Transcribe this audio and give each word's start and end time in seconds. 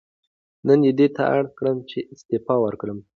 نن 0.67 0.79
یې 0.87 0.91
دې 0.99 1.07
ته 1.15 1.23
اړ 1.35 1.43
کړم 1.57 1.77
چې 1.89 1.99
استعفا 2.13 2.55
ورکړم. 2.61 2.97